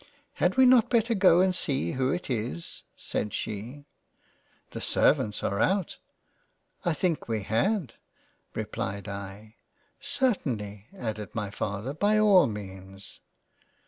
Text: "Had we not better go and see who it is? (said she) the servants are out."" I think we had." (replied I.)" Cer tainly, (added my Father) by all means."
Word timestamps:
"Had 0.41 0.57
we 0.57 0.65
not 0.65 0.89
better 0.89 1.13
go 1.13 1.41
and 1.41 1.53
see 1.53 1.91
who 1.91 2.09
it 2.09 2.27
is? 2.27 2.81
(said 2.97 3.35
she) 3.35 3.85
the 4.71 4.81
servants 4.81 5.43
are 5.43 5.59
out."" 5.59 5.99
I 6.83 6.91
think 6.91 7.27
we 7.27 7.43
had." 7.43 7.93
(replied 8.55 9.07
I.)" 9.07 9.57
Cer 10.01 10.33
tainly, 10.33 10.85
(added 10.97 11.35
my 11.35 11.51
Father) 11.51 11.93
by 11.93 12.17
all 12.17 12.47
means." 12.47 13.19